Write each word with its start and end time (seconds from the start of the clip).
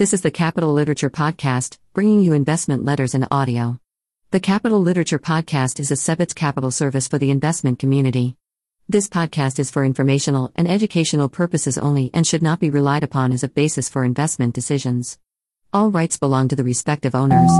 This 0.00 0.14
is 0.14 0.22
the 0.22 0.30
Capital 0.30 0.72
Literature 0.72 1.10
Podcast, 1.10 1.76
bringing 1.92 2.22
you 2.22 2.32
investment 2.32 2.86
letters 2.86 3.14
in 3.14 3.26
audio. 3.30 3.78
The 4.30 4.40
Capital 4.40 4.80
Literature 4.80 5.18
Podcast 5.18 5.78
is 5.78 5.90
a 5.90 5.94
Sebitz 5.94 6.34
Capital 6.34 6.70
service 6.70 7.06
for 7.06 7.18
the 7.18 7.30
investment 7.30 7.78
community. 7.78 8.34
This 8.88 9.10
podcast 9.10 9.58
is 9.58 9.70
for 9.70 9.84
informational 9.84 10.52
and 10.56 10.66
educational 10.66 11.28
purposes 11.28 11.76
only 11.76 12.10
and 12.14 12.26
should 12.26 12.42
not 12.42 12.60
be 12.60 12.70
relied 12.70 13.04
upon 13.04 13.30
as 13.30 13.44
a 13.44 13.48
basis 13.48 13.90
for 13.90 14.02
investment 14.02 14.54
decisions. 14.54 15.18
All 15.70 15.90
rights 15.90 16.16
belong 16.16 16.48
to 16.48 16.56
the 16.56 16.64
respective 16.64 17.14
owners. 17.14 17.50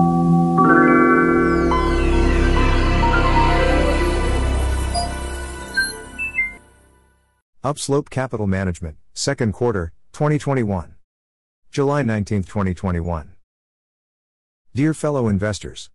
Upslope 7.62 8.08
Capital 8.08 8.46
Management, 8.46 8.96
Second 9.12 9.52
Quarter, 9.52 9.92
2021. 10.14 10.94
July 11.72 12.02
19, 12.02 12.42
2021. 12.42 13.30
Dear 14.74 14.92
fellow 14.92 15.28
investors, 15.28 15.88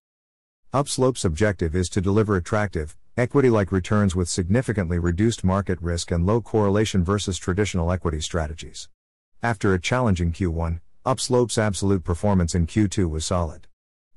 Upslope's 0.71 1.25
objective 1.25 1.75
is 1.75 1.89
to 1.89 1.99
deliver 1.99 2.38
attractive, 2.38 2.95
equity 3.17 3.49
like 3.49 3.73
returns 3.73 4.15
with 4.15 4.29
significantly 4.29 4.99
reduced 4.99 5.43
market 5.43 5.77
risk 5.81 6.11
and 6.11 6.25
low 6.25 6.39
correlation 6.39 7.03
versus 7.03 7.38
traditional 7.38 7.91
equity 7.91 8.21
strategies. 8.21 8.88
After 9.43 9.73
a 9.73 9.81
challenging 9.81 10.31
Q1, 10.31 10.79
Upslope's 11.05 11.57
absolute 11.57 12.05
performance 12.05 12.55
in 12.55 12.67
Q2 12.67 13.09
was 13.09 13.26
solid. 13.26 13.67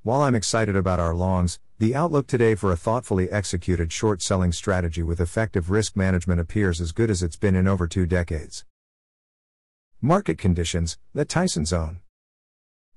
While 0.04 0.20
I'm 0.20 0.36
excited 0.36 0.76
about 0.76 1.00
our 1.00 1.12
longs, 1.12 1.58
the 1.80 1.92
outlook 1.92 2.28
today 2.28 2.54
for 2.54 2.70
a 2.70 2.76
thoughtfully 2.76 3.28
executed 3.32 3.92
short 3.92 4.22
selling 4.22 4.52
strategy 4.52 5.02
with 5.02 5.20
effective 5.20 5.70
risk 5.70 5.96
management 5.96 6.40
appears 6.40 6.80
as 6.80 6.92
good 6.92 7.10
as 7.10 7.20
it's 7.20 7.34
been 7.34 7.56
in 7.56 7.66
over 7.66 7.88
two 7.88 8.06
decades. 8.06 8.64
Market 10.00 10.38
conditions, 10.38 10.96
the 11.12 11.24
Tyson 11.24 11.64
zone. 11.64 11.98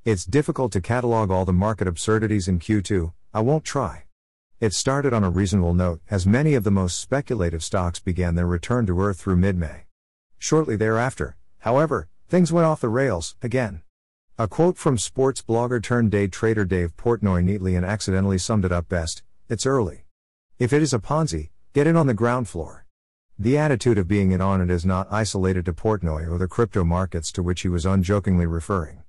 It's 0.06 0.24
difficult 0.24 0.72
to 0.74 0.82
catalog 0.82 1.32
all 1.32 1.46
the 1.46 1.52
market 1.52 1.88
absurdities 1.88 2.48
in 2.48 2.60
Q2, 2.60 3.12
I 3.34 3.40
won't 3.40 3.64
try. 3.64 4.04
It 4.60 4.74
started 4.74 5.12
on 5.12 5.24
a 5.24 5.32
reasonable 5.32 5.74
note, 5.74 6.00
as 6.12 6.28
many 6.28 6.54
of 6.54 6.64
the 6.64 6.70
most 6.70 7.00
speculative 7.00 7.64
stocks 7.64 8.00
began 8.00 8.36
their 8.36 8.46
return 8.46 8.86
to 8.86 9.02
earth 9.02 9.20
through 9.20 9.38
mid 9.38 9.58
May. 9.58 9.86
Shortly 10.38 10.76
thereafter, 10.76 11.38
however, 11.62 12.08
things 12.30 12.54
went 12.54 12.68
off 12.68 12.82
the 12.82 12.88
rails, 12.90 13.36
again. 13.42 13.82
A 14.38 14.48
quote 14.48 14.78
from 14.78 15.00
sports 15.00 15.42
blogger 15.42 15.82
turned 15.82 16.12
day 16.12 16.28
trader 16.28 16.66
Dave 16.66 16.96
Portnoy 16.98 17.44
neatly 17.44 17.74
and 17.74 17.84
accidentally 17.84 18.38
summed 18.38 18.64
it 18.64 18.72
up 18.72 18.88
best 18.88 19.24
it's 19.50 19.66
early. 19.66 20.06
If 20.60 20.72
it 20.72 20.84
is 20.84 20.94
a 20.94 21.00
Ponzi, 21.00 21.50
get 21.74 21.88
in 21.88 21.96
on 21.96 22.06
the 22.06 22.14
ground 22.14 22.48
floor. 22.48 22.86
The 23.42 23.58
attitude 23.58 23.98
of 23.98 24.08
being 24.08 24.34
in 24.34 24.40
on 24.40 24.62
it 24.62 24.70
is 24.70 24.86
not 24.86 25.08
isolated 25.10 25.66
to 25.66 25.74
Portnoy 25.74 26.30
or 26.30 26.38
the 26.38 26.48
crypto 26.48 26.84
markets 26.84 27.32
to 27.32 27.42
which 27.42 27.62
he 27.62 27.70
was 27.70 27.88
unjokingly 27.88 28.46
referring. 28.46 29.02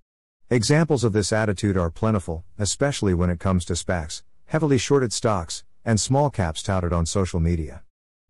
Examples 0.48 1.05
of 1.05 1.12
this 1.12 1.34
attitude 1.34 1.77
are 1.77 1.91
plentiful, 1.91 2.42
especially 2.58 3.12
when 3.12 3.28
it 3.28 3.39
comes 3.39 3.66
to 3.66 3.74
SPACs, 3.74 4.22
heavily 4.47 4.78
shorted 4.78 5.12
stocks, 5.12 5.64
and 5.84 6.00
small 6.00 6.30
caps 6.30 6.62
touted 6.62 6.94
on 6.94 7.05
social 7.05 7.41
media. 7.41 7.83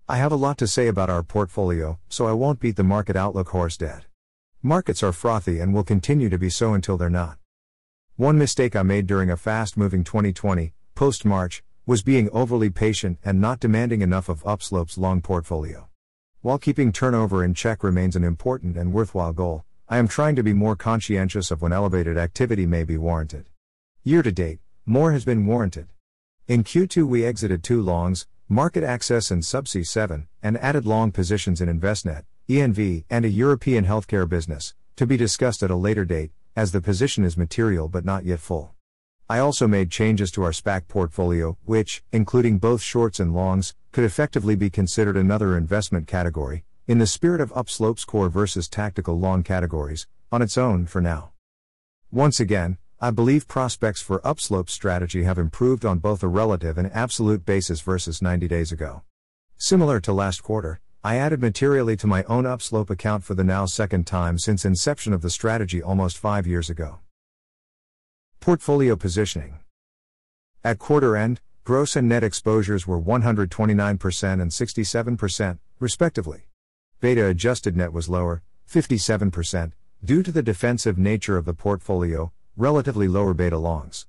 I 0.08 0.16
have 0.16 0.32
a 0.32 0.34
lot 0.34 0.58
to 0.58 0.66
say 0.66 0.88
about 0.88 1.08
our 1.08 1.22
portfolio, 1.22 2.00
so 2.08 2.26
I 2.26 2.32
won't 2.32 2.58
beat 2.58 2.74
the 2.74 2.82
market 2.82 3.14
outlook 3.14 3.50
horse 3.50 3.76
dead. 3.76 4.06
Markets 4.60 5.04
are 5.04 5.12
frothy 5.12 5.60
and 5.60 5.72
will 5.72 5.84
continue 5.84 6.28
to 6.30 6.36
be 6.36 6.50
so 6.50 6.74
until 6.74 6.96
they're 6.96 7.10
not. 7.10 7.38
One 8.16 8.36
mistake 8.36 8.74
I 8.74 8.82
made 8.82 9.06
during 9.06 9.30
a 9.30 9.36
fast 9.36 9.76
moving 9.76 10.02
2020, 10.02 10.72
post 10.96 11.24
March, 11.24 11.62
was 11.86 12.02
being 12.02 12.28
overly 12.32 12.70
patient 12.70 13.20
and 13.24 13.40
not 13.40 13.60
demanding 13.60 14.02
enough 14.02 14.28
of 14.28 14.44
Upslope's 14.44 14.98
long 14.98 15.20
portfolio. 15.20 15.88
While 16.42 16.58
keeping 16.58 16.90
turnover 16.90 17.44
in 17.44 17.54
check 17.54 17.84
remains 17.84 18.16
an 18.16 18.24
important 18.24 18.76
and 18.76 18.92
worthwhile 18.92 19.32
goal, 19.32 19.64
I 19.88 19.98
am 19.98 20.08
trying 20.08 20.34
to 20.34 20.42
be 20.42 20.52
more 20.52 20.74
conscientious 20.74 21.52
of 21.52 21.62
when 21.62 21.72
elevated 21.72 22.18
activity 22.18 22.66
may 22.66 22.82
be 22.82 22.96
warranted. 22.96 23.48
Year 24.02 24.24
to 24.24 24.32
date, 24.32 24.58
more 24.84 25.12
has 25.12 25.24
been 25.24 25.46
warranted. 25.46 25.86
In 26.48 26.64
Q2, 26.64 27.04
we 27.04 27.24
exited 27.24 27.62
two 27.62 27.80
longs, 27.80 28.26
MarketAxess 28.50 29.30
and 29.30 29.44
Subsea 29.44 29.86
7, 29.86 30.26
and 30.42 30.58
added 30.58 30.84
long 30.84 31.12
positions 31.12 31.60
in 31.60 31.68
Envestnet, 31.68 32.24
ENV, 32.48 33.04
and 33.08 33.24
a 33.24 33.28
European 33.28 33.84
healthcare 33.84 34.28
business, 34.28 34.74
to 34.96 35.06
be 35.06 35.16
discussed 35.16 35.62
at 35.62 35.70
a 35.70 35.76
later 35.76 36.04
date, 36.04 36.32
as 36.56 36.72
the 36.72 36.80
position 36.80 37.22
is 37.22 37.36
material 37.36 37.86
but 37.86 38.04
not 38.04 38.24
yet 38.24 38.40
full. 38.40 38.74
I 39.32 39.38
also 39.38 39.66
made 39.66 39.90
changes 39.90 40.30
to 40.32 40.42
our 40.42 40.50
SPAC 40.50 40.88
portfolio, 40.88 41.56
which, 41.64 42.04
including 42.12 42.58
both 42.58 42.82
shorts 42.82 43.18
and 43.18 43.34
longs, 43.34 43.74
could 43.90 44.04
effectively 44.04 44.56
be 44.56 44.68
considered 44.68 45.16
another 45.16 45.56
investment 45.56 46.06
category, 46.06 46.64
in 46.86 46.98
the 46.98 47.06
spirit 47.06 47.40
of 47.40 47.50
upslopes 47.54 48.06
core 48.06 48.28
versus 48.28 48.68
tactical 48.68 49.18
long 49.18 49.42
categories, 49.42 50.06
on 50.30 50.42
its 50.42 50.58
own 50.58 50.84
for 50.84 51.00
now. 51.00 51.30
Once 52.10 52.40
again, 52.40 52.76
I 53.00 53.10
believe 53.10 53.48
prospects 53.48 54.02
for 54.02 54.20
upslope 54.22 54.68
strategy 54.68 55.22
have 55.22 55.38
improved 55.38 55.86
on 55.86 55.98
both 55.98 56.22
a 56.22 56.28
relative 56.28 56.76
and 56.76 56.92
absolute 56.92 57.46
basis 57.46 57.80
versus 57.80 58.20
90 58.20 58.48
days 58.48 58.70
ago. 58.70 59.00
Similar 59.56 59.98
to 60.00 60.12
last 60.12 60.42
quarter, 60.42 60.78
I 61.02 61.16
added 61.16 61.40
materially 61.40 61.96
to 61.96 62.06
my 62.06 62.22
own 62.24 62.44
upslope 62.44 62.90
account 62.90 63.24
for 63.24 63.32
the 63.32 63.44
now 63.44 63.64
second 63.64 64.06
time 64.06 64.36
since 64.36 64.66
inception 64.66 65.14
of 65.14 65.22
the 65.22 65.30
strategy 65.30 65.82
almost 65.82 66.18
five 66.18 66.46
years 66.46 66.68
ago. 66.68 66.98
Portfolio 68.42 68.96
positioning. 68.96 69.60
At 70.64 70.80
quarter 70.80 71.16
end, 71.16 71.40
gross 71.62 71.94
and 71.94 72.08
net 72.08 72.24
exposures 72.24 72.88
were 72.88 73.00
129% 73.00 74.42
and 74.42 74.50
67%, 74.50 75.58
respectively. 75.78 76.48
Beta 77.00 77.24
adjusted 77.26 77.76
net 77.76 77.92
was 77.92 78.08
lower, 78.08 78.42
57%, 78.68 79.70
due 80.04 80.24
to 80.24 80.32
the 80.32 80.42
defensive 80.42 80.98
nature 80.98 81.36
of 81.36 81.44
the 81.44 81.54
portfolio, 81.54 82.32
relatively 82.56 83.06
lower 83.06 83.32
beta 83.32 83.58
longs. 83.58 84.08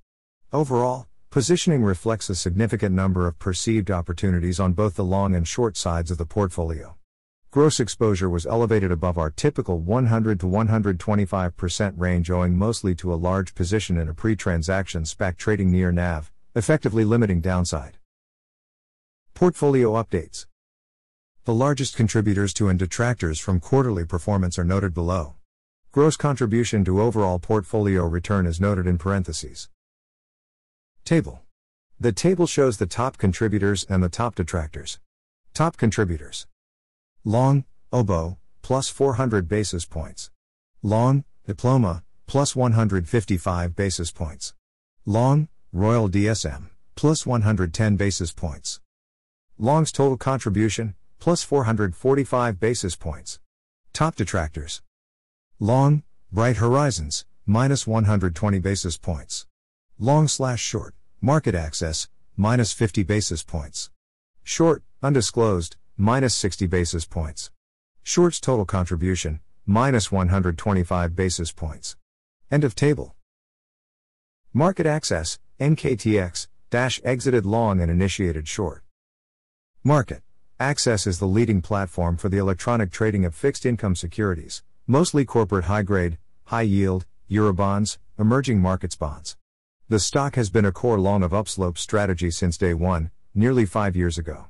Overall, 0.52 1.06
positioning 1.30 1.84
reflects 1.84 2.28
a 2.28 2.34
significant 2.34 2.96
number 2.96 3.28
of 3.28 3.38
perceived 3.38 3.92
opportunities 3.92 4.60
on 4.60 4.74
both 4.74 4.96
the 4.96 5.04
long 5.04 5.36
and 5.36 5.48
short 5.48 5.78
sides 5.78 6.10
of 6.10 6.18
the 6.18 6.26
portfolio. 6.26 6.96
Gross 7.54 7.80
exposure 7.80 8.32
was 8.32 8.48
elevated 8.48 8.92
above 8.92 9.20
our 9.20 9.30
typical 9.30 9.78
100 9.78 10.40
to 10.40 10.48
125% 10.48 11.94
range 12.00 12.32
owing 12.32 12.58
mostly 12.58 12.96
to 12.96 13.14
a 13.14 13.22
large 13.30 13.54
position 13.54 13.96
in 13.96 14.10
a 14.10 14.14
pre-transaction 14.16 15.04
SPAC 15.04 15.38
trading 15.38 15.70
near 15.70 15.92
NAV, 15.92 16.32
effectively 16.56 17.06
limiting 17.06 17.42
downside. 17.42 18.00
Portfolio 19.36 19.92
updates. 19.92 20.48
The 21.44 21.54
largest 21.54 21.96
contributors 21.96 22.56
to 22.56 22.70
and 22.70 22.80
detractors 22.80 23.40
from 23.40 23.60
quarterly 23.60 24.04
performance 24.04 24.58
are 24.58 24.64
noted 24.64 24.96
below. 24.96 25.36
Gross 25.92 26.18
contribution 26.18 26.84
to 26.86 27.04
overall 27.04 27.38
portfolio 27.38 28.08
return 28.08 28.48
is 28.48 28.60
noted 28.60 28.88
in 28.88 28.98
parentheses. 28.98 29.70
Table. 31.06 31.44
The 32.00 32.14
table 32.14 32.48
shows 32.48 32.78
the 32.78 32.88
top 32.88 33.20
contributors 33.20 33.86
and 33.88 34.02
the 34.02 34.10
top 34.10 34.34
detractors. 34.34 34.98
Top 35.54 35.78
contributors. 35.78 36.48
Long, 37.26 37.64
Oboe, 37.94 38.38
plus 38.62 38.90
400 38.90 39.48
basis 39.48 39.86
points. 39.86 40.30
Long, 40.82 41.24
Diploma, 41.48 42.04
plus 42.28 42.54
155 42.54 43.76
basis 43.78 44.12
points. 44.12 44.54
Long, 45.06 45.48
Royal 45.72 46.10
DSM, 46.10 46.70
plus 46.96 47.26
110 47.26 47.96
basis 47.96 48.34
points. 48.34 48.82
Long's 49.58 49.94
total 49.94 50.18
contribution, 50.18 50.96
plus 51.20 51.44
445 51.44 52.60
basis 52.60 52.98
points. 52.98 53.40
Top 53.94 54.16
detractors. 54.16 54.82
Long, 55.60 56.04
Bright 56.30 56.58
Horizons, 56.58 57.24
minus 57.46 57.88
120 57.88 58.60
basis 58.60 58.98
points. 58.98 59.48
Long 59.98 60.28
slash 60.28 60.62
short, 60.62 60.94
MarketAxess, 61.24 62.10
minus 62.36 62.74
50 62.74 63.04
basis 63.04 63.44
points. 63.44 63.90
Short, 64.44 64.84
undisclosed, 65.02 65.78
minus 65.98 66.34
60 66.36 66.68
basis 66.68 67.06
points. 67.06 67.52
Short's 68.02 68.40
total 68.40 68.66
contribution, 68.66 69.40
minus 69.66 70.12
125 70.12 71.16
basis 71.16 71.52
points. 71.52 71.96
End 72.50 72.64
of 72.64 72.76
table. 72.76 73.16
Market 74.52 74.86
access, 74.86 75.40
MKTX, 75.60 76.48
dash 76.70 77.00
exited 77.04 77.46
long 77.46 77.80
and 77.80 77.92
initiated 77.92 78.48
short. 78.48 78.84
Market 79.84 80.24
access 80.60 81.06
is 81.06 81.20
the 81.20 81.28
leading 81.28 81.62
platform 81.62 82.18
for 82.18 82.30
the 82.30 82.38
electronic 82.38 82.92
trading 82.92 83.26
of 83.26 83.36
fixed 83.36 83.66
income 83.66 83.96
securities, 83.96 84.64
mostly 84.88 85.26
corporate 85.26 85.66
high 85.66 85.82
grade, 85.84 86.18
high 86.46 86.62
yield, 86.62 87.06
Eurobonds, 87.30 87.98
emerging 88.18 88.60
markets 88.60 88.96
bonds. 88.96 89.38
The 89.90 90.00
stock 90.00 90.36
has 90.36 90.50
been 90.50 90.66
a 90.66 90.72
core 90.72 91.00
long 91.00 91.22
of 91.22 91.34
upslope 91.34 91.78
strategy 91.78 92.32
since 92.32 92.58
day 92.58 92.74
one, 92.74 93.12
nearly 93.36 93.66
five 93.66 93.96
years 93.96 94.18
ago. 94.18 94.46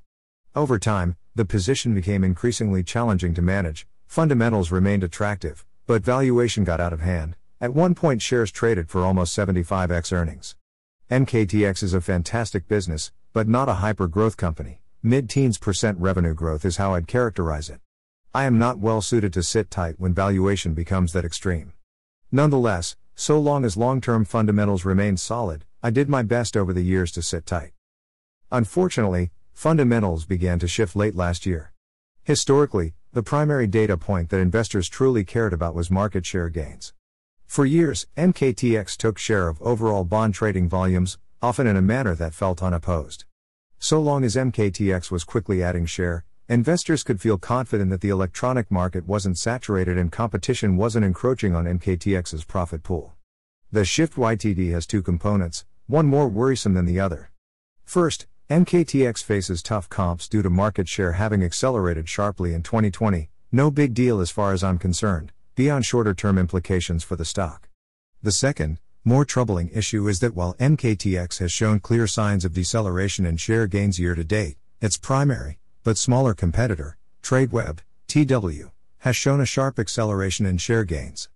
Over 0.56 0.78
time, 0.78 1.16
the 1.36 1.46
position 1.46 1.96
became 1.96 2.24
increasingly 2.24 2.84
challenging 2.84 3.34
to 3.34 3.42
manage, 3.42 3.88
fundamentals 4.06 4.72
remained 4.72 5.04
attractive, 5.04 5.66
but 5.88 6.04
valuation 6.04 6.64
got 6.64 6.80
out 6.80 6.94
of 6.94 7.02
hand. 7.02 7.36
At 7.60 7.74
one 7.74 7.96
point, 7.96 8.22
shares 8.22 8.52
traded 8.52 8.90
for 8.90 9.04
almost 9.04 9.36
75x 9.36 10.14
earnings. 10.14 10.56
MKTX 11.10 11.82
is 11.82 11.94
a 11.94 12.02
fantastic 12.02 12.68
business, 12.68 13.12
but 13.34 13.48
not 13.48 13.68
a 13.68 13.76
hyper 13.76 14.08
growth 14.08 14.38
company. 14.38 14.82
Mid 15.02 15.30
teens 15.30 15.58
percent 15.58 15.98
revenue 16.00 16.34
growth 16.34 16.66
is 16.66 16.78
how 16.78 16.94
I'd 16.94 17.08
characterize 17.08 17.70
it. 17.70 17.80
I 18.34 18.46
am 18.46 18.60
not 18.60 18.80
well 18.80 19.02
suited 19.02 19.34
to 19.34 19.44
sit 19.44 19.72
tight 19.72 19.96
when 20.00 20.14
valuation 20.14 20.74
becomes 20.74 21.14
that 21.14 21.26
extreme. 21.26 21.74
Nonetheless, 22.32 22.96
so 23.16 23.40
long 23.40 23.66
as 23.66 23.78
long 23.78 24.02
term 24.02 24.26
fundamentals 24.26 24.86
remained 24.86 25.20
solid, 25.20 25.66
I 25.82 25.90
did 25.90 26.10
my 26.10 26.22
best 26.22 26.56
over 26.56 26.74
the 26.74 26.82
years 26.82 27.12
to 27.14 27.22
sit 27.22 27.46
tight. 27.46 27.72
Unfortunately, 28.52 29.32
fundamentals 29.54 30.26
began 30.26 30.60
to 30.60 30.68
shift 30.68 30.96
late 30.96 31.16
last 31.16 31.46
year. 31.46 31.72
Historically, 32.24 32.94
the 33.14 33.24
primary 33.24 33.68
data 33.68 33.96
point 33.98 34.30
that 34.30 34.40
investors 34.40 34.90
truly 34.90 35.24
cared 35.24 35.54
about 35.54 35.76
was 35.76 35.92
market 35.92 36.26
share 36.26 36.50
gains. 36.50 36.94
For 37.46 37.66
years, 37.66 38.08
MKTX 38.18 38.98
took 38.98 39.20
share 39.20 39.48
of 39.48 39.62
overall 39.62 40.04
bond 40.04 40.34
trading 40.34 40.68
volumes, 40.68 41.20
often 41.42 41.68
in 41.68 41.78
a 41.78 41.82
manner 41.82 42.16
that 42.16 42.34
felt 42.34 42.64
unopposed. 42.64 43.26
So 43.78 44.02
long 44.02 44.24
as 44.24 44.36
MKTX 44.36 45.12
was 45.12 45.24
quickly 45.24 45.62
adding 45.62 45.86
share, 45.86 46.26
investors 46.50 47.04
could 47.04 47.22
feel 47.22 47.38
confident 47.38 47.90
that 47.92 48.02
the 48.02 48.10
electronic 48.10 48.72
market 48.72 49.06
wasn't 49.06 49.38
saturated 49.38 49.98
and 49.98 50.12
competition 50.12 50.78
wasn't 50.78 51.06
encroaching 51.06 51.54
on 51.54 51.66
MKTX's 51.66 52.46
profit 52.46 52.82
pool. 52.82 53.14
The 53.72 53.86
shift 53.86 54.16
YTD 54.16 54.72
has 54.72 54.88
two 54.88 55.02
components, 55.02 55.66
one 55.88 56.08
more 56.08 56.28
worrisome 56.28 56.74
than 56.74 56.86
the 56.86 57.00
other. 57.00 57.32
First, 57.84 58.28
MKTX 58.50 59.24
faces 59.24 59.64
tough 59.64 59.88
comps 59.88 60.28
due 60.28 60.42
to 60.42 60.50
market 60.50 60.90
share 60.90 61.14
having 61.14 61.42
accelerated 61.42 62.10
sharply 62.10 62.54
in 62.54 62.62
2020, 62.62 63.30
no 63.54 63.72
big 63.72 63.94
deal 63.94 64.20
as 64.20 64.32
far 64.32 64.52
as 64.52 64.66
I'm 64.66 64.78
concerned, 64.78 65.32
beyond 65.56 65.86
shorter 65.86 66.14
term 66.14 66.38
implications 66.38 67.06
for 67.06 67.16
the 67.16 67.24
stock. 67.24 67.70
The 68.22 68.34
second, 68.34 68.80
more 69.06 69.24
troubling 69.24 69.70
issue 69.74 70.10
is 70.10 70.20
that 70.20 70.36
while 70.36 70.56
MKTX 70.56 71.40
has 71.40 71.54
shown 71.54 71.80
clear 71.80 72.06
signs 72.06 72.44
of 72.44 72.54
deceleration 72.54 73.26
in 73.26 73.38
share 73.38 73.66
gains 73.66 73.98
year 73.98 74.14
to 74.14 74.26
date, 74.26 74.58
its 74.82 74.98
primary, 74.98 75.58
but 75.86 75.98
smaller 75.98 76.34
competitor, 76.34 76.98
TradeWeb, 77.22 77.80
TW, 78.10 78.72
has 79.00 79.16
shown 79.16 79.40
a 79.40 79.46
sharp 79.46 79.80
acceleration 79.80 80.46
in 80.46 80.58
share 80.58 80.84
gains. 80.84 81.30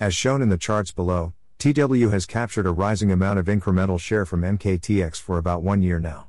As 0.00 0.14
shown 0.14 0.40
in 0.40 0.48
the 0.48 0.56
charts 0.56 0.92
below, 0.92 1.34
TW 1.62 2.10
has 2.10 2.26
captured 2.26 2.66
a 2.66 2.72
rising 2.72 3.12
amount 3.12 3.38
of 3.38 3.46
incremental 3.46 4.00
share 4.00 4.26
from 4.26 4.40
MKTX 4.40 5.20
for 5.20 5.38
about 5.38 5.62
one 5.62 5.80
year 5.80 6.00
now. 6.00 6.26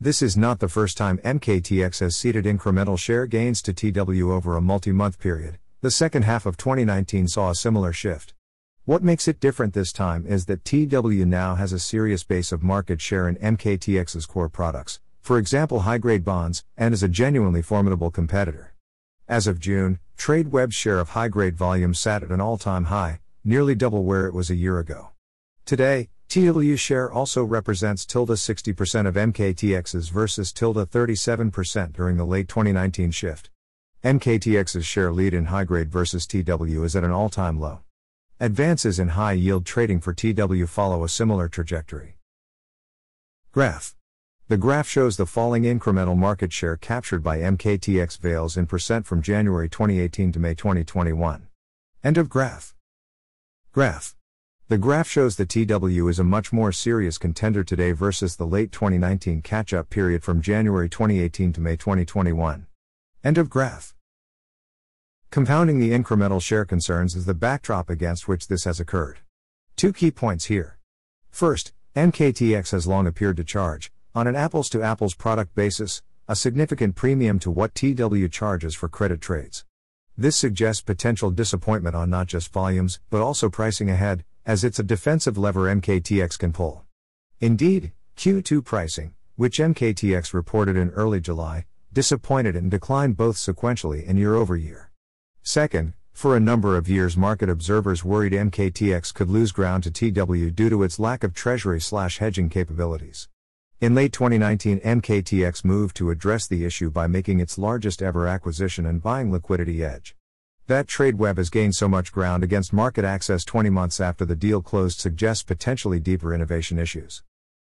This 0.00 0.22
is 0.22 0.36
not 0.36 0.60
the 0.60 0.68
first 0.68 0.96
time 0.96 1.18
MKTX 1.24 1.98
has 1.98 2.16
ceded 2.16 2.44
incremental 2.44 2.96
share 2.96 3.26
gains 3.26 3.60
to 3.62 3.72
TW 3.72 4.30
over 4.30 4.56
a 4.56 4.60
multi 4.60 4.92
month 4.92 5.18
period, 5.18 5.58
the 5.80 5.90
second 5.90 6.22
half 6.22 6.46
of 6.46 6.56
2019 6.56 7.26
saw 7.26 7.50
a 7.50 7.56
similar 7.56 7.92
shift. 7.92 8.34
What 8.84 9.02
makes 9.02 9.26
it 9.26 9.40
different 9.40 9.74
this 9.74 9.92
time 9.92 10.24
is 10.24 10.46
that 10.46 10.64
TW 10.64 11.26
now 11.26 11.56
has 11.56 11.72
a 11.72 11.80
serious 11.80 12.22
base 12.22 12.52
of 12.52 12.62
market 12.62 13.00
share 13.00 13.28
in 13.28 13.34
MKTX's 13.34 14.26
core 14.26 14.48
products, 14.48 15.00
for 15.20 15.38
example 15.38 15.80
high 15.80 15.98
grade 15.98 16.24
bonds, 16.24 16.62
and 16.76 16.94
is 16.94 17.02
a 17.02 17.08
genuinely 17.08 17.62
formidable 17.62 18.12
competitor. 18.12 18.74
As 19.26 19.48
of 19.48 19.58
June, 19.58 19.98
TradeWeb's 20.16 20.76
share 20.76 21.00
of 21.00 21.08
high 21.08 21.26
grade 21.26 21.56
volume 21.56 21.94
sat 21.94 22.22
at 22.22 22.30
an 22.30 22.40
all 22.40 22.58
time 22.58 22.84
high, 22.84 23.18
nearly 23.48 23.74
double 23.74 24.04
where 24.04 24.26
it 24.26 24.34
was 24.34 24.50
a 24.50 24.54
year 24.54 24.78
ago. 24.78 25.08
Today, 25.64 26.10
TW's 26.28 26.78
share 26.78 27.10
also 27.10 27.42
represents 27.42 28.04
tilde 28.04 28.28
60% 28.28 29.06
of 29.06 29.14
MKTX's 29.14 30.10
versus 30.10 30.52
tilde 30.52 30.90
37% 30.90 31.94
during 31.94 32.18
the 32.18 32.26
late 32.26 32.46
2019 32.46 33.10
shift. 33.10 33.48
MKTX's 34.04 34.84
share 34.84 35.10
lead 35.10 35.32
in 35.32 35.46
high 35.46 35.64
grade 35.64 35.90
versus 35.90 36.26
TW 36.26 36.84
is 36.84 36.94
at 36.94 37.04
an 37.04 37.10
all 37.10 37.30
time 37.30 37.58
low. 37.58 37.80
Advances 38.38 38.98
in 38.98 39.08
high 39.08 39.32
yield 39.32 39.64
trading 39.64 39.98
for 39.98 40.12
TW 40.12 40.68
follow 40.68 41.02
a 41.02 41.08
similar 41.08 41.48
trajectory. 41.48 42.18
Graph. 43.50 43.96
The 44.48 44.58
graph 44.58 44.86
shows 44.86 45.16
the 45.16 45.24
falling 45.24 45.62
incremental 45.62 46.18
market 46.18 46.52
share 46.52 46.76
captured 46.76 47.22
by 47.22 47.38
MKTX 47.38 48.18
Vales 48.18 48.58
in 48.58 48.66
percent 48.66 49.06
from 49.06 49.22
January 49.22 49.70
2018 49.70 50.32
to 50.32 50.38
May 50.38 50.54
2021. 50.54 51.48
End 52.04 52.18
of 52.18 52.28
graph. 52.28 52.74
Graph. 53.78 54.16
The 54.66 54.76
graph 54.76 55.08
shows 55.08 55.36
that 55.36 55.50
TW 55.50 56.08
is 56.08 56.18
a 56.18 56.24
much 56.24 56.52
more 56.52 56.72
serious 56.72 57.16
contender 57.16 57.62
today 57.62 57.92
versus 57.92 58.34
the 58.34 58.44
late 58.44 58.72
2019 58.72 59.40
catch 59.40 59.72
up 59.72 59.88
period 59.88 60.24
from 60.24 60.42
January 60.42 60.88
2018 60.88 61.52
to 61.52 61.60
May 61.60 61.76
2021. 61.76 62.66
End 63.22 63.38
of 63.38 63.48
graph. 63.48 63.94
Compounding 65.30 65.78
the 65.78 65.92
incremental 65.92 66.42
share 66.42 66.64
concerns 66.64 67.14
is 67.14 67.24
the 67.24 67.34
backdrop 67.34 67.88
against 67.88 68.26
which 68.26 68.48
this 68.48 68.64
has 68.64 68.80
occurred. 68.80 69.20
Two 69.76 69.92
key 69.92 70.10
points 70.10 70.46
here. 70.46 70.80
First, 71.30 71.72
MKTX 71.94 72.72
has 72.72 72.88
long 72.88 73.06
appeared 73.06 73.36
to 73.36 73.44
charge, 73.44 73.92
on 74.12 74.26
an 74.26 74.34
apples 74.34 74.68
to 74.70 74.82
apples 74.82 75.14
product 75.14 75.54
basis, 75.54 76.02
a 76.26 76.34
significant 76.34 76.96
premium 76.96 77.38
to 77.38 77.50
what 77.52 77.76
TW 77.76 78.28
charges 78.28 78.74
for 78.74 78.88
credit 78.88 79.20
trades. 79.20 79.64
This 80.20 80.36
suggests 80.36 80.82
potential 80.82 81.30
disappointment 81.30 81.94
on 81.94 82.10
not 82.10 82.26
just 82.26 82.52
volumes, 82.52 82.98
but 83.08 83.20
also 83.22 83.48
pricing 83.48 83.88
ahead, 83.88 84.24
as 84.44 84.64
it's 84.64 84.80
a 84.80 84.82
defensive 84.82 85.38
lever 85.38 85.72
MKTX 85.72 86.36
can 86.36 86.52
pull. 86.52 86.84
Indeed, 87.38 87.92
Q2 88.16 88.64
pricing, 88.64 89.14
which 89.36 89.60
MKTX 89.60 90.34
reported 90.34 90.76
in 90.76 90.90
early 90.90 91.20
July, 91.20 91.66
disappointed 91.92 92.56
and 92.56 92.68
declined 92.68 93.16
both 93.16 93.36
sequentially 93.36 94.04
and 94.08 94.18
year 94.18 94.34
over 94.34 94.56
year. 94.56 94.90
Second, 95.44 95.92
for 96.12 96.36
a 96.36 96.40
number 96.40 96.76
of 96.76 96.88
years, 96.88 97.16
market 97.16 97.48
observers 97.48 98.04
worried 98.04 98.32
MKTX 98.32 99.14
could 99.14 99.30
lose 99.30 99.52
ground 99.52 99.84
to 99.84 99.92
TW 99.92 100.52
due 100.52 100.68
to 100.68 100.82
its 100.82 100.98
lack 100.98 101.22
of 101.22 101.32
treasury 101.32 101.80
slash 101.80 102.18
hedging 102.18 102.48
capabilities. 102.48 103.28
In 103.80 103.94
late 103.94 104.12
2019, 104.12 104.80
MKTX 104.80 105.64
moved 105.64 105.94
to 105.98 106.10
address 106.10 106.48
the 106.48 106.64
issue 106.64 106.90
by 106.90 107.06
making 107.06 107.38
its 107.38 107.58
largest 107.58 108.02
ever 108.02 108.26
acquisition 108.26 108.84
and 108.84 109.00
buying 109.00 109.30
Liquidity 109.30 109.84
Edge. 109.84 110.16
That 110.66 110.88
TradeWeb 110.88 111.36
has 111.36 111.48
gained 111.48 111.76
so 111.76 111.86
much 111.86 112.10
ground 112.10 112.42
against 112.42 112.74
MarketAxess 112.74 113.46
20 113.46 113.70
months 113.70 114.00
after 114.00 114.24
the 114.24 114.34
deal 114.34 114.62
closed 114.62 114.98
suggests 114.98 115.44
potentially 115.44 116.00
deeper 116.00 116.34
innovation 116.34 116.76
issues. 116.76 117.22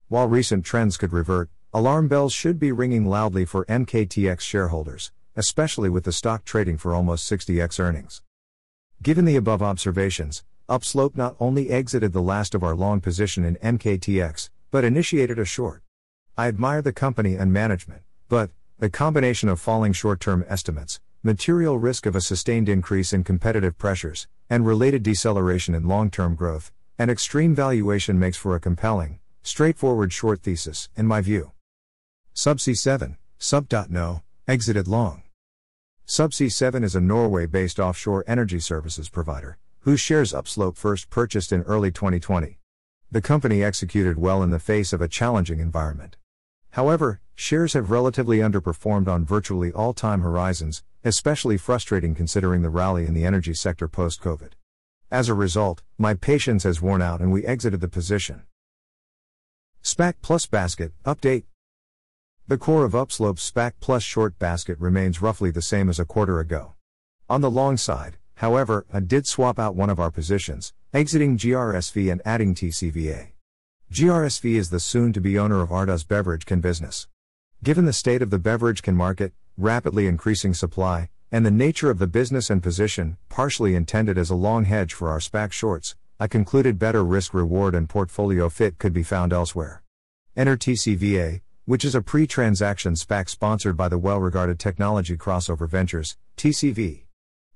While 0.08 0.28
recent 0.28 0.66
trends 0.66 0.98
could 0.98 1.14
revert, 1.14 1.48
alarm 1.72 2.08
bells 2.08 2.34
should 2.34 2.58
be 2.58 2.72
ringing 2.72 3.06
loudly 3.06 3.46
for 3.46 3.64
MKTX 3.64 4.40
shareholders, 4.40 5.12
especially 5.34 5.88
with 5.88 6.04
the 6.04 6.12
stock 6.12 6.44
trading 6.44 6.76
for 6.76 6.92
almost 6.92 7.32
60x 7.32 7.80
earnings. 7.80 8.20
Given 9.02 9.24
the 9.24 9.36
above 9.36 9.62
observations, 9.62 10.44
Upslope 10.68 11.16
not 11.16 11.36
only 11.40 11.70
exited 11.70 12.12
the 12.12 12.20
last 12.20 12.54
of 12.54 12.62
our 12.62 12.74
long 12.74 13.00
position 13.00 13.46
in 13.46 13.56
MKTX, 13.56 14.50
but 14.70 14.84
initiated 14.84 15.38
a 15.38 15.46
short. 15.46 15.82
I 16.36 16.48
admire 16.48 16.80
the 16.80 16.94
company 16.94 17.34
and 17.34 17.52
management, 17.52 18.00
but, 18.30 18.50
the 18.78 18.88
combination 18.88 19.50
of 19.50 19.60
falling 19.60 19.92
short 19.92 20.18
term 20.18 20.46
estimates, 20.48 20.98
material 21.22 21.78
risk 21.78 22.06
of 22.06 22.16
a 22.16 22.22
sustained 22.22 22.70
increase 22.70 23.12
in 23.12 23.22
competitive 23.22 23.76
pressures, 23.76 24.28
and 24.48 24.66
related 24.66 25.02
deceleration 25.02 25.74
in 25.74 25.86
long 25.86 26.10
term 26.10 26.34
growth, 26.34 26.72
and 26.98 27.10
extreme 27.10 27.54
valuation 27.54 28.18
makes 28.18 28.38
for 28.38 28.56
a 28.56 28.60
compelling, 28.60 29.18
straightforward 29.42 30.10
short 30.10 30.40
thesis, 30.40 30.88
in 30.96 31.06
my 31.06 31.20
view. 31.20 31.52
Subsea 32.34 32.78
7, 32.78 33.18
Sub.no, 33.36 34.22
exited 34.48 34.88
long. 34.88 35.24
Subsea 36.06 36.50
7 36.50 36.82
is 36.82 36.96
a 36.96 37.00
Norway 37.00 37.44
based 37.44 37.78
offshore 37.78 38.24
energy 38.26 38.58
services 38.58 39.10
provider, 39.10 39.58
whose 39.80 40.00
shares 40.00 40.32
Upslope 40.32 40.78
first 40.78 41.10
purchased 41.10 41.52
in 41.52 41.60
early 41.62 41.90
2020. 41.90 42.58
The 43.10 43.20
company 43.20 43.62
executed 43.62 44.18
well 44.18 44.42
in 44.42 44.48
the 44.48 44.58
face 44.58 44.94
of 44.94 45.02
a 45.02 45.08
challenging 45.08 45.60
environment. 45.60 46.16
However, 46.72 47.20
shares 47.34 47.72
have 47.72 47.90
relatively 47.90 48.38
underperformed 48.38 49.08
on 49.08 49.24
virtually 49.24 49.72
all 49.72 49.94
time 49.94 50.20
horizons, 50.20 50.82
especially 51.04 51.56
frustrating 51.56 52.14
considering 52.14 52.62
the 52.62 52.70
rally 52.70 53.06
in 53.06 53.14
the 53.14 53.24
energy 53.24 53.54
sector 53.54 53.88
post 53.88 54.20
COVID. 54.20 54.52
As 55.10 55.28
a 55.28 55.34
result, 55.34 55.82
my 55.98 56.14
patience 56.14 56.64
has 56.64 56.82
worn 56.82 57.02
out 57.02 57.20
and 57.20 57.30
we 57.30 57.44
exited 57.44 57.80
the 57.80 57.88
position. 57.88 58.42
SPAC 59.82 60.14
Plus 60.22 60.46
Basket 60.46 60.92
Update 61.04 61.44
the 62.48 62.58
core 62.58 62.84
of 62.84 62.94
Upslope's 62.94 63.48
SPAC 63.48 63.72
plus 63.80 64.02
short 64.02 64.38
basket 64.38 64.78
remains 64.80 65.22
roughly 65.22 65.50
the 65.50 65.62
same 65.62 65.88
as 65.88 66.00
a 66.00 66.04
quarter 66.04 66.40
ago. 66.40 66.74
On 67.30 67.40
the 67.40 67.50
long 67.50 67.76
side, 67.76 68.18
however, 68.34 68.84
I 68.92 68.98
did 69.00 69.26
swap 69.26 69.60
out 69.60 69.76
one 69.76 69.88
of 69.88 70.00
our 70.00 70.10
positions, 70.10 70.74
exiting 70.92 71.38
GRSV 71.38 72.10
and 72.10 72.20
adding 72.24 72.54
TCVA. 72.54 73.31
GRSV 73.92 74.54
is 74.54 74.70
the 74.70 74.80
soon 74.80 75.12
to 75.12 75.20
be 75.20 75.38
owner 75.38 75.60
of 75.60 75.68
Ardagh's 75.68 76.02
Beverage 76.02 76.46
Can 76.46 76.62
business. 76.62 77.08
Given 77.62 77.84
the 77.84 77.92
state 77.92 78.22
of 78.22 78.30
the 78.30 78.38
beverage 78.38 78.80
can 78.80 78.94
market, 78.94 79.34
rapidly 79.58 80.06
increasing 80.06 80.54
supply, 80.54 81.10
and 81.30 81.44
the 81.44 81.50
nature 81.50 81.90
of 81.90 81.98
the 81.98 82.06
business 82.06 82.48
and 82.48 82.62
position, 82.62 83.18
partially 83.28 83.74
intended 83.74 84.16
as 84.16 84.30
a 84.30 84.34
long 84.34 84.64
hedge 84.64 84.94
for 84.94 85.10
our 85.10 85.18
SPAC 85.18 85.52
shorts, 85.52 85.94
I 86.18 86.26
concluded 86.26 86.78
better 86.78 87.04
risk 87.04 87.34
reward 87.34 87.74
and 87.74 87.86
portfolio 87.86 88.48
fit 88.48 88.78
could 88.78 88.94
be 88.94 89.02
found 89.02 89.30
elsewhere. 89.30 89.82
Enter 90.34 90.56
TCVA, 90.56 91.42
which 91.66 91.84
is 91.84 91.94
a 91.94 92.00
pre 92.00 92.26
transaction 92.26 92.94
SPAC 92.94 93.28
sponsored 93.28 93.76
by 93.76 93.90
the 93.90 93.98
well 93.98 94.20
regarded 94.20 94.58
Technology 94.58 95.18
Crossover 95.18 95.68
Ventures, 95.68 96.16
TCV. 96.38 97.02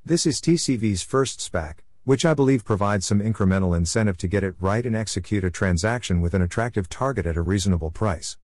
This 0.04 0.26
is 0.26 0.42
TCV's 0.42 1.02
first 1.02 1.40
SPAC, 1.40 1.76
which 2.06 2.24
I 2.24 2.34
believe 2.34 2.64
provides 2.64 3.04
some 3.04 3.18
incremental 3.18 3.76
incentive 3.76 4.16
to 4.18 4.28
get 4.28 4.44
it 4.44 4.54
right 4.60 4.86
and 4.86 4.94
execute 4.94 5.42
a 5.42 5.50
transaction 5.50 6.20
with 6.20 6.34
an 6.34 6.40
attractive 6.40 6.88
target 6.88 7.26
at 7.26 7.36
a 7.36 7.42
reasonable 7.42 7.90
price. 7.90 8.36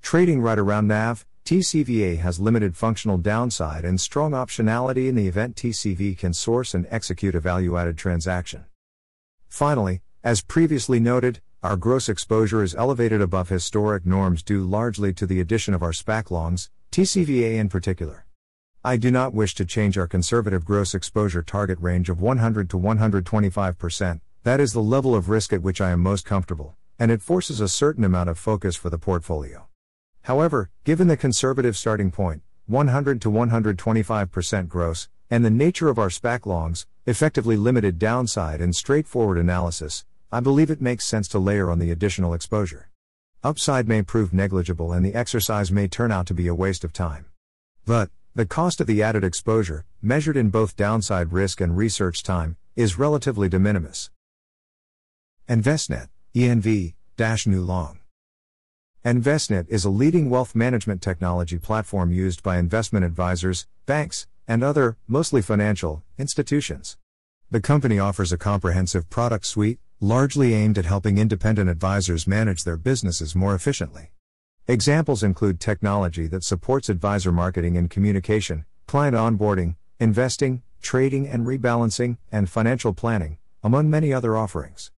Trading 0.00 0.40
right 0.40 0.56
around 0.56 0.86
NAV, 0.86 1.26
TCVA 1.44 2.18
has 2.18 2.38
limited 2.38 2.76
functional 2.76 3.18
downside 3.18 3.84
and 3.84 4.00
strong 4.00 4.30
optionality 4.30 5.08
in 5.08 5.16
the 5.16 5.26
event 5.26 5.56
TCV 5.56 6.16
can 6.16 6.32
source 6.32 6.74
and 6.74 6.86
execute 6.90 7.34
a 7.34 7.40
value 7.40 7.76
added 7.76 7.98
transaction. 7.98 8.66
Finally, 9.48 10.00
as 10.22 10.40
previously 10.40 11.00
noted, 11.00 11.40
our 11.60 11.76
gross 11.76 12.08
exposure 12.08 12.62
is 12.62 12.76
elevated 12.76 13.20
above 13.20 13.48
historic 13.48 14.06
norms 14.06 14.44
due 14.44 14.62
largely 14.62 15.12
to 15.14 15.26
the 15.26 15.40
addition 15.40 15.74
of 15.74 15.82
our 15.82 15.90
SPAC 15.90 16.30
longs, 16.30 16.70
TCVA 16.92 17.56
in 17.56 17.68
particular. 17.68 18.27
I 18.84 18.96
do 18.96 19.10
not 19.10 19.34
wish 19.34 19.56
to 19.56 19.64
change 19.64 19.98
our 19.98 20.06
conservative 20.06 20.64
gross 20.64 20.94
exposure 20.94 21.42
target 21.42 21.80
range 21.80 22.08
of 22.08 22.20
100 22.20 22.70
to 22.70 22.78
125%, 22.78 24.20
that 24.44 24.60
is 24.60 24.72
the 24.72 24.80
level 24.80 25.16
of 25.16 25.28
risk 25.28 25.52
at 25.52 25.62
which 25.62 25.80
I 25.80 25.90
am 25.90 25.98
most 25.98 26.24
comfortable, 26.24 26.76
and 26.96 27.10
it 27.10 27.20
forces 27.20 27.60
a 27.60 27.68
certain 27.68 28.04
amount 28.04 28.30
of 28.30 28.38
focus 28.38 28.76
for 28.76 28.88
the 28.88 28.96
portfolio. 28.96 29.66
However, 30.22 30.70
given 30.84 31.08
the 31.08 31.16
conservative 31.16 31.76
starting 31.76 32.12
point, 32.12 32.42
100 32.66 33.20
to 33.22 33.30
125% 33.30 34.68
gross, 34.68 35.08
and 35.28 35.44
the 35.44 35.50
nature 35.50 35.88
of 35.88 35.98
our 35.98 36.08
SPAC 36.08 36.46
longs, 36.46 36.86
effectively 37.04 37.56
limited 37.56 37.98
downside 37.98 38.60
and 38.60 38.76
straightforward 38.76 39.38
analysis, 39.38 40.04
I 40.30 40.38
believe 40.38 40.70
it 40.70 40.80
makes 40.80 41.04
sense 41.04 41.26
to 41.28 41.40
layer 41.40 41.68
on 41.68 41.80
the 41.80 41.90
additional 41.90 42.32
exposure. 42.32 42.90
Upside 43.42 43.88
may 43.88 44.02
prove 44.02 44.32
negligible 44.32 44.92
and 44.92 45.04
the 45.04 45.14
exercise 45.14 45.72
may 45.72 45.88
turn 45.88 46.12
out 46.12 46.26
to 46.26 46.34
be 46.34 46.46
a 46.46 46.54
waste 46.54 46.84
of 46.84 46.92
time. 46.92 47.26
But, 47.84 48.10
the 48.38 48.46
cost 48.46 48.80
of 48.80 48.86
the 48.86 49.02
added 49.02 49.24
exposure, 49.24 49.84
measured 50.00 50.36
in 50.36 50.48
both 50.48 50.76
downside 50.76 51.32
risk 51.32 51.60
and 51.60 51.76
research 51.76 52.22
time, 52.22 52.56
is 52.76 52.96
relatively 52.96 53.48
de 53.48 53.58
minimis. 53.58 54.10
Envestnet, 55.48 56.06
ENV, 56.36 56.94
new 57.48 57.60
long. 57.60 57.98
Envestnet 59.04 59.66
is 59.68 59.84
a 59.84 59.90
leading 59.90 60.30
wealth 60.30 60.54
management 60.54 61.02
technology 61.02 61.58
platform 61.58 62.12
used 62.12 62.44
by 62.44 62.58
investment 62.58 63.04
advisors, 63.04 63.66
banks, 63.86 64.28
and 64.46 64.62
other, 64.62 64.96
mostly 65.08 65.42
financial, 65.42 66.04
institutions. 66.16 66.96
The 67.50 67.60
company 67.60 67.98
offers 67.98 68.30
a 68.30 68.38
comprehensive 68.38 69.10
product 69.10 69.46
suite, 69.46 69.80
largely 70.00 70.54
aimed 70.54 70.78
at 70.78 70.84
helping 70.84 71.18
independent 71.18 71.68
advisors 71.68 72.28
manage 72.28 72.62
their 72.62 72.76
businesses 72.76 73.34
more 73.34 73.56
efficiently. 73.56 74.12
Examples 74.70 75.22
include 75.22 75.60
technology 75.60 76.26
that 76.26 76.44
supports 76.44 76.90
advisor 76.90 77.32
marketing 77.32 77.78
and 77.78 77.88
communication, 77.88 78.66
client 78.86 79.16
onboarding, 79.16 79.76
investing, 79.98 80.60
trading 80.82 81.26
and 81.26 81.46
rebalancing, 81.46 82.18
and 82.30 82.50
financial 82.50 82.92
planning, 82.92 83.38
among 83.62 83.88
many 83.88 84.12
other 84.12 84.36
offerings. 84.36 84.90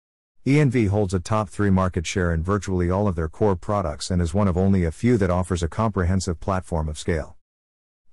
ENV 0.44 0.88
holds 0.88 1.14
a 1.14 1.20
top 1.20 1.50
3 1.50 1.70
market 1.70 2.08
share 2.08 2.34
in 2.34 2.42
virtually 2.42 2.90
all 2.90 3.08
of 3.08 3.16
their 3.16 3.30
core 3.30 3.56
products 3.56 4.10
and 4.10 4.24
is 4.24 4.34
one 4.34 4.48
of 4.48 4.58
only 4.58 4.86
a 4.86 4.92
few 4.92 5.18
that 5.18 5.30
offers 5.30 5.62
a 5.62 5.68
comprehensive 5.68 6.40
platform 6.40 6.90
of 6.90 6.98
scale. 6.98 7.38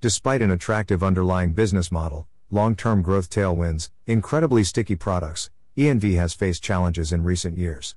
Despite 0.02 0.42
an 0.42 0.50
attractive 0.50 1.02
underlying 1.02 1.54
business 1.54 1.90
model, 1.90 2.28
long 2.50 2.76
term 2.76 3.00
growth 3.00 3.30
tailwinds, 3.30 3.88
incredibly 4.04 4.62
sticky 4.62 4.96
products, 4.96 5.48
ENV 5.74 6.16
has 6.16 6.34
faced 6.34 6.62
challenges 6.62 7.14
in 7.14 7.24
recent 7.24 7.56
years. 7.56 7.96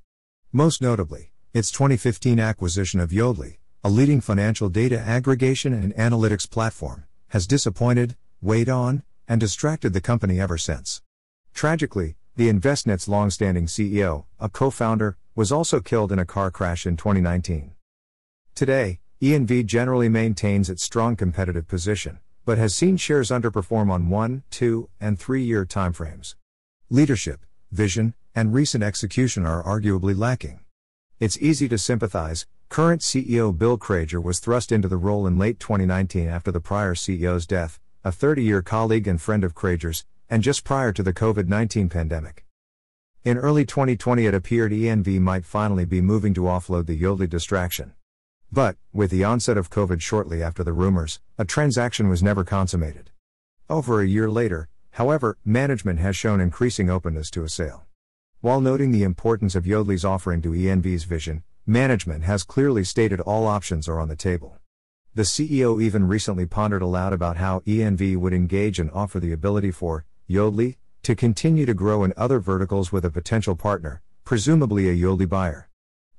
Most 0.54 0.82
notably, 0.82 1.34
its 1.51 1.72
2015 1.72 2.39
acquisition 2.39 3.00
of 3.00 3.10
Yodlee, 3.10 3.58
a 3.84 3.89
leading 3.89 4.22
financial 4.22 4.70
data 4.70 5.00
aggregation 5.00 5.74
and 5.74 5.96
analytics 5.96 6.48
platform, 6.48 7.06
has 7.29 7.48
disappointed, 7.48 8.15
weighed 8.39 8.70
on, 8.70 9.01
and 9.27 9.39
distracted 9.39 9.94
the 9.94 10.01
company 10.01 10.39
ever 10.39 10.60
since. 10.60 11.01
Tragically, 11.56 12.18
the 12.36 12.50
Envestnet's 12.50 13.08
long-standing 13.08 13.65
CEO, 13.65 14.25
a 14.39 14.48
co-founder, 14.48 15.18
was 15.34 15.51
also 15.51 15.79
killed 15.79 16.12
in 16.12 16.20
a 16.20 16.25
car 16.25 16.51
crash 16.51 16.86
in 16.86 16.96
2019. 16.96 17.72
Today, 18.53 19.00
ENV 19.20 19.65
generally 19.65 20.08
maintains 20.08 20.70
its 20.70 20.84
strong 20.84 21.15
competitive 21.15 21.68
position, 21.68 22.20
but 22.46 22.60
has 22.60 22.75
seen 22.75 22.96
shares 22.96 23.32
underperform 23.32 23.89
on 23.91 24.10
1, 24.10 24.44
2, 24.51 24.88
and 25.01 25.20
3 25.20 25.44
year 25.44 25.65
timeframes. 25.65 26.36
Leadership, 26.91 27.44
vision, 27.72 28.13
and 28.36 28.53
recent 28.53 28.84
execution 28.84 29.48
are 29.48 29.63
arguably 29.63 30.15
lacking. 30.15 30.60
It's 31.20 31.38
easy 31.42 31.68
to 31.68 31.78
sympathize. 31.78 32.46
Current 32.70 33.02
CEO 33.02 33.52
Bill 33.58 33.78
Crager 33.78 34.24
was 34.24 34.40
thrust 34.40 34.72
into 34.72 34.88
the 34.88 34.96
role 34.96 35.28
in 35.28 35.38
late 35.38 35.60
2019 35.60 36.30
after 36.30 36.50
the 36.50 36.62
prior 36.62 36.94
CEO's 36.94 37.46
death, 37.46 37.78
a 38.06 38.12
30 38.12 38.42
year 38.42 38.62
colleague 38.62 39.06
and 39.06 39.22
friend 39.22 39.44
of 39.44 39.54
Crager's, 39.54 40.06
and 40.30 40.42
just 40.42 40.64
prior 40.64 40.94
to 40.94 41.04
the 41.04 41.12
COVID 41.12 41.50
19 41.50 41.90
pandemic. 41.90 42.46
In 43.26 43.38
early 43.38 43.66
2020, 43.66 44.28
it 44.28 44.34
appeared 44.34 44.72
ENV 44.72 45.20
might 45.20 45.44
finally 45.44 45.84
be 45.84 46.00
moving 46.00 46.34
to 46.36 46.44
offload 46.44 46.86
the 46.86 46.98
Yodlee 46.98 47.30
distraction. 47.30 47.92
But, 48.50 48.78
with 48.94 49.12
the 49.12 49.26
onset 49.26 49.58
of 49.58 49.70
COVID 49.70 50.00
shortly 50.00 50.42
after 50.42 50.64
the 50.64 50.72
rumors, 50.72 51.20
a 51.38 51.44
transaction 51.44 52.08
was 52.08 52.24
never 52.24 52.46
consummated. 52.46 53.12
Over 53.70 54.00
a 54.00 54.08
year 54.08 54.32
later, 54.32 54.70
however, 54.92 55.38
management 55.44 56.00
has 56.00 56.16
shown 56.16 56.40
increasing 56.40 56.90
openness 56.90 57.30
to 57.32 57.44
a 57.44 57.50
sale. 57.50 57.88
While 58.41 58.62
noting 58.62 58.91
the 58.91 59.03
importance 59.03 59.53
of 59.53 59.65
Yodlee's 59.65 60.05
offering 60.05 60.41
to 60.43 60.51
ENV's 60.51 61.03
vision, 61.03 61.43
management 61.65 62.24
has 62.24 62.43
clearly 62.43 62.86
stated 62.86 63.19
all 63.19 63.46
options 63.46 63.89
are 63.89 64.00
on 64.00 64.08
the 64.08 64.15
table. 64.15 64.58
The 65.13 65.24
CEO 65.24 65.84
even 65.84 66.08
recently 66.08 66.46
pondered 66.46 66.81
aloud 66.81 67.12
about 67.12 67.36
how 67.36 67.60
ENV 67.67 68.15
would 68.15 68.31
engage 68.31 68.79
and 68.79 68.89
offer 68.91 69.19
the 69.19 69.34
ability 69.34 69.72
for 69.72 70.05
Yodlee, 70.29 70.77
to 71.03 71.15
continue 71.15 71.65
to 71.65 71.74
grow 71.74 72.05
in 72.05 72.13
other 72.15 72.39
verticals 72.39 72.93
with 72.93 73.03
a 73.03 73.10
potential 73.10 73.58
partner, 73.58 74.01
presumably 74.24 74.88
a 74.88 74.96
Yodlee 74.96 75.27
buyer. 75.27 75.67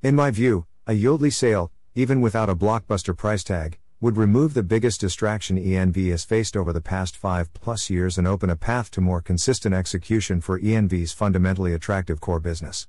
In 0.03 0.15
my 0.15 0.31
view, 0.31 0.67
a 0.87 0.93
Yodlee 0.93 1.33
sale, 1.33 1.73
even 1.95 2.21
without 2.21 2.51
a 2.51 2.55
blockbuster 2.55 3.17
price 3.17 3.43
tag, 3.43 3.79
would 4.03 4.17
remove 4.17 4.55
the 4.55 4.63
biggest 4.63 4.99
distraction 4.99 5.59
ENV 5.59 6.11
has 6.11 6.25
faced 6.25 6.57
over 6.57 6.73
the 6.73 6.81
past 6.81 7.15
five 7.15 7.53
plus 7.53 7.91
years 7.91 8.17
and 8.17 8.27
open 8.27 8.49
a 8.49 8.57
path 8.57 8.91
to 8.91 8.99
more 9.03 9.21
consistent 9.21 9.75
execution 9.75 10.41
for 10.41 10.59
ENV's 10.59 11.13
fundamentally 11.13 11.75
attractive 11.75 12.19
core 12.19 12.41
business. 12.41 12.89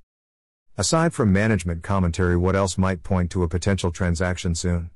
Aside 0.78 1.14
from 1.14 1.34
management 1.34 1.84
commentary, 1.84 2.38
what 2.38 2.56
else 2.56 2.78
might 2.78 3.04
point 3.04 3.30
to 3.32 3.44
a 3.44 3.50
potential 3.50 3.92
transaction 3.92 4.56
soon? 4.56 4.90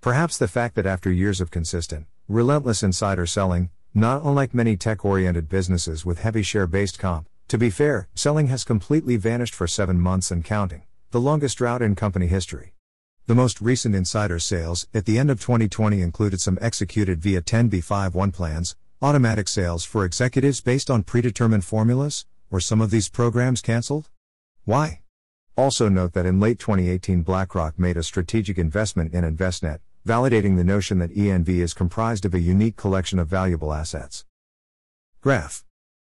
Perhaps 0.00 0.38
the 0.38 0.46
fact 0.46 0.76
that 0.76 0.86
after 0.86 1.10
years 1.10 1.40
of 1.40 1.50
consistent, 1.50 2.06
relentless 2.28 2.84
insider 2.84 3.26
selling, 3.26 3.70
not 3.92 4.22
unlike 4.22 4.54
many 4.54 4.76
tech 4.76 5.04
oriented 5.04 5.48
businesses 5.48 6.06
with 6.06 6.20
heavy 6.20 6.44
share 6.44 6.68
based 6.68 7.00
comp, 7.00 7.26
to 7.48 7.58
be 7.58 7.70
fair, 7.70 8.06
selling 8.14 8.46
has 8.46 8.62
completely 8.62 9.16
vanished 9.16 9.54
for 9.54 9.66
seven 9.66 9.98
months 9.98 10.30
and 10.30 10.44
counting, 10.44 10.84
the 11.10 11.20
longest 11.20 11.58
drought 11.58 11.82
in 11.82 11.96
company 11.96 12.28
history. 12.28 12.75
The 13.28 13.34
most 13.34 13.60
recent 13.60 13.96
insider 13.96 14.38
sales 14.38 14.86
at 14.94 15.04
the 15.04 15.18
end 15.18 15.32
of 15.32 15.40
2020 15.40 16.00
included 16.00 16.40
some 16.40 16.58
executed 16.60 17.20
via 17.20 17.42
10b5-1 17.42 18.32
plans, 18.32 18.76
automatic 19.02 19.48
sales 19.48 19.84
for 19.84 20.04
executives 20.04 20.60
based 20.60 20.88
on 20.88 21.02
predetermined 21.02 21.64
formulas, 21.64 22.24
were 22.50 22.60
some 22.60 22.80
of 22.80 22.92
these 22.92 23.08
programs 23.08 23.60
cancelled? 23.60 24.10
Why? 24.64 25.00
Also 25.56 25.88
note 25.88 26.12
that 26.12 26.24
in 26.24 26.38
late 26.38 26.60
2018 26.60 27.22
BlackRock 27.22 27.80
made 27.80 27.96
a 27.96 28.04
strategic 28.04 28.58
investment 28.58 29.12
in 29.12 29.24
Envestnet, 29.24 29.80
validating 30.06 30.56
the 30.56 30.62
notion 30.62 31.00
that 31.00 31.12
ENV 31.16 31.48
is 31.48 31.74
comprised 31.74 32.24
of 32.24 32.32
a 32.32 32.38
unique 32.38 32.76
collection 32.76 33.18
of 33.18 33.26
valuable 33.26 33.74
assets. 33.74 34.24
Graph. 35.20 35.64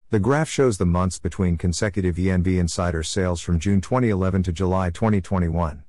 The 0.09 0.19
graph 0.19 0.47
shows 0.47 0.77
the 0.77 0.85
months 0.85 1.19
between 1.19 1.57
consecutive 1.57 2.15
ENV 2.15 2.57
insider 2.57 3.03
sales 3.03 3.41
from 3.41 3.59
June 3.59 3.81
2011 3.81 4.43
to 4.43 4.53
July 4.53 4.89
2021. 4.89 5.83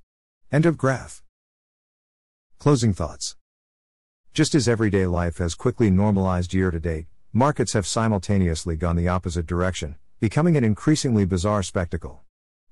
End 0.53 0.67
of 0.67 0.77
graph. 0.77 1.23
Closing 2.59 2.93
thoughts. 2.93 3.37
Just 4.35 4.53
as 4.57 4.67
everyday 4.67 5.07
life 5.07 5.39
has 5.39 5.55
quickly 5.55 5.93
normalized 5.93 6.53
year 6.53 6.73
to 6.73 6.81
date, 6.81 7.07
markets 7.33 7.75
have 7.75 7.87
simultaneously 7.87 8.75
gone 8.75 8.97
the 8.97 9.07
opposite 9.07 9.47
direction, 9.47 9.95
becoming 10.19 10.57
an 10.57 10.65
increasingly 10.65 11.25
bizarre 11.25 11.63
spectacle. 11.63 12.23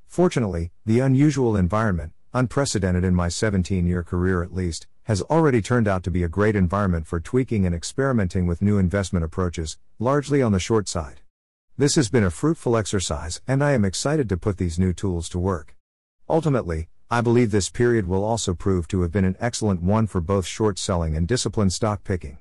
Fortunately, 0.09 0.73
the 0.85 0.99
unusual 0.99 1.57
environment, 1.57 2.15
unprecedented 2.35 3.05
in 3.05 3.15
my 3.15 3.29
17 3.29 3.87
year 3.87 4.03
career 4.03 4.43
at 4.43 4.53
least, 4.53 4.89
has 5.05 5.23
already 5.23 5.63
turned 5.63 5.87
out 5.87 6.03
to 6.03 6.11
be 6.11 6.25
a 6.25 6.29
great 6.29 6.57
environment 6.57 7.07
for 7.07 7.21
tweaking 7.21 7.65
and 7.65 7.77
experimenting 7.77 8.49
with 8.49 8.61
new 8.61 8.79
investment 8.79 9.25
approaches, 9.25 9.79
largely 10.01 10.43
on 10.43 10.51
the 10.51 10.59
short 10.59 10.89
side. 10.89 11.21
This 11.77 11.95
has 11.95 12.11
been 12.11 12.25
a 12.25 12.31
fruitful 12.33 12.77
exercise, 12.77 13.41
and 13.47 13.63
I 13.63 13.71
am 13.71 13.85
excited 13.85 14.29
to 14.31 14.37
put 14.37 14.57
these 14.57 14.81
new 14.81 14.93
tools 14.93 15.29
to 15.29 15.39
work. 15.39 15.77
Ultimately, 16.29 16.89
I 17.11 17.23
believe 17.23 17.51
this 17.51 17.71
period 17.71 18.07
will 18.07 18.23
also 18.23 18.53
prove 18.53 18.87
to 18.89 19.01
have 19.01 19.11
been 19.11 19.25
an 19.25 19.37
excellent 19.41 19.81
one 19.81 20.07
for 20.07 20.21
both 20.21 20.45
short 20.45 20.79
selling 20.79 21.17
and 21.17 21.27
disciplined 21.27 21.73
stock 21.73 22.05
picking. 22.05 22.37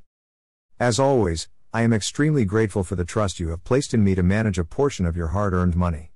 As 0.77 0.99
always, 0.99 1.47
I 1.73 1.83
am 1.83 1.93
extremely 1.93 2.43
grateful 2.43 2.83
for 2.83 2.97
the 2.97 3.05
trust 3.05 3.39
you 3.39 3.47
have 3.49 3.63
placed 3.63 3.93
in 3.93 4.03
me 4.03 4.13
to 4.15 4.23
manage 4.23 4.59
a 4.59 4.65
portion 4.65 5.05
of 5.05 5.15
your 5.15 5.27
hard 5.27 5.53
earned 5.53 5.77
money. 5.77 6.11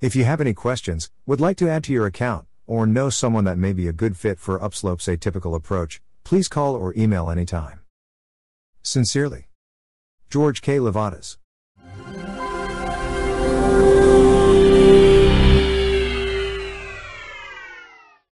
If 0.00 0.16
you 0.16 0.24
have 0.24 0.40
any 0.40 0.52
questions, 0.52 1.12
would 1.26 1.40
like 1.40 1.56
to 1.58 1.70
add 1.70 1.84
to 1.84 1.92
your 1.92 2.06
account, 2.06 2.46
or 2.66 2.88
know 2.88 3.08
someone 3.08 3.44
that 3.44 3.56
may 3.56 3.72
be 3.72 3.86
a 3.86 3.92
good 3.92 4.16
fit 4.16 4.40
for 4.40 4.58
Upslope's 4.58 5.06
atypical 5.06 5.54
approach, 5.54 6.02
please 6.24 6.48
call 6.48 6.74
or 6.74 6.92
email 6.96 7.30
anytime. 7.30 7.82
Sincerely. 8.82 9.46
George 10.28 10.60
K. 10.60 10.78
Levatas. 10.78 11.36